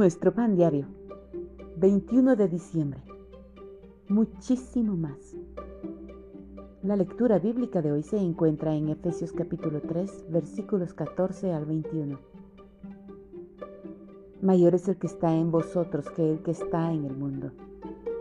[0.00, 0.86] Nuestro pan diario,
[1.76, 3.02] 21 de diciembre.
[4.08, 5.36] Muchísimo más.
[6.82, 12.18] La lectura bíblica de hoy se encuentra en Efesios capítulo 3, versículos 14 al 21.
[14.40, 17.50] Mayor es el que está en vosotros que el que está en el mundo.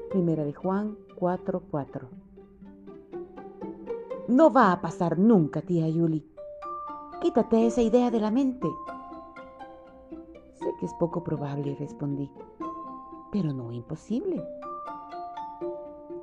[0.09, 1.61] Primera de Juan 4:4.
[1.71, 2.09] 4.
[4.27, 6.29] No va a pasar nunca, tía Yuli.
[7.21, 8.67] Quítate esa idea de la mente.
[10.79, 12.31] Que es poco probable, respondí,
[13.31, 14.43] pero no imposible.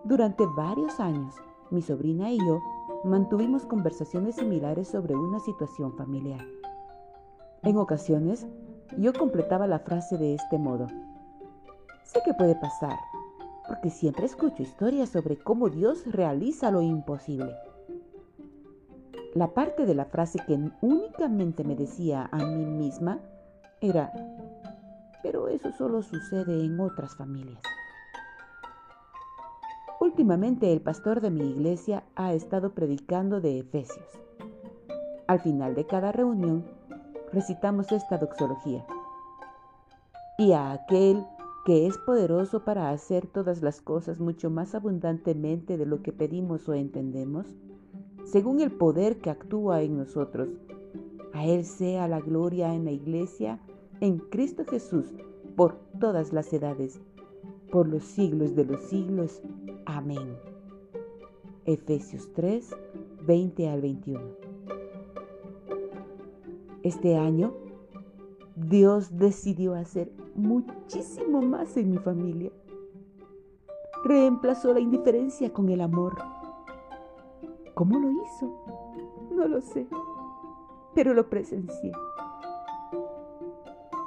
[0.05, 1.35] Durante varios años,
[1.71, 2.61] mi sobrina y yo
[3.05, 6.41] mantuvimos conversaciones similares sobre una situación familiar.
[7.63, 8.47] En ocasiones,
[8.97, 10.87] yo completaba la frase de este modo.
[12.05, 12.97] Sé que puede pasar,
[13.69, 17.55] porque siempre escucho historias sobre cómo Dios realiza lo imposible.
[19.35, 23.21] La parte de la frase que únicamente me decía a mí misma
[23.81, 24.13] era,
[25.23, 27.61] pero eso solo sucede en otras familias.
[30.01, 34.07] Últimamente el pastor de mi iglesia ha estado predicando de Efesios.
[35.27, 36.65] Al final de cada reunión
[37.33, 38.85] recitamos esta doxología.
[40.39, 41.27] Y a aquel
[41.65, 46.69] que es poderoso para hacer todas las cosas mucho más abundantemente de lo que pedimos
[46.69, 47.47] o entendemos,
[48.25, 50.49] según el poder que actúa en nosotros,
[51.37, 53.61] a Él sea la gloria en la iglesia,
[54.01, 55.15] en Cristo Jesús,
[55.55, 56.99] por todas las edades,
[57.71, 59.43] por los siglos de los siglos.
[59.85, 60.39] Amén.
[61.67, 62.75] Efesios 3,
[63.27, 64.21] 20 al 21.
[66.83, 67.53] Este año,
[68.55, 72.51] Dios decidió hacer muchísimo más en mi familia.
[74.05, 76.17] Reemplazó la indiferencia con el amor.
[77.75, 78.55] ¿Cómo lo hizo?
[79.33, 79.87] No lo sé,
[80.97, 81.93] pero lo presencié.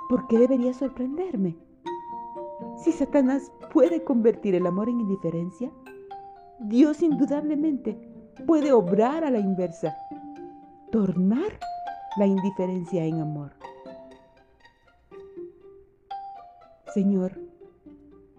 [0.09, 1.55] ¿Por qué debería sorprenderme?
[2.83, 5.72] Si Satanás puede convertir el amor en indiferencia,
[6.59, 7.95] Dios indudablemente
[8.47, 9.95] puede obrar a la inversa,
[10.91, 11.59] tornar
[12.17, 13.51] la indiferencia en amor.
[16.91, 17.39] Señor,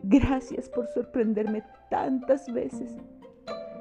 [0.03, 2.97] gracias por sorprenderme tantas veces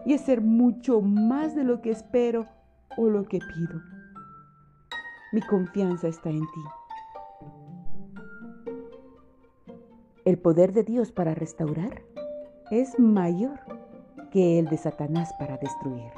[0.05, 2.45] y hacer mucho más de lo que espero
[2.97, 3.98] o lo que pido.
[5.31, 6.63] Mi confianza está en ti.
[10.25, 12.03] El poder de Dios para restaurar
[12.71, 13.59] es mayor
[14.31, 16.11] que el de Satanás para destruir.